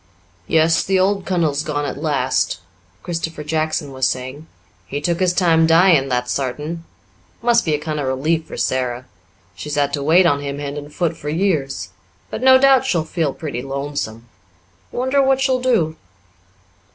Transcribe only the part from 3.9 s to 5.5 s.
was saying. "He took his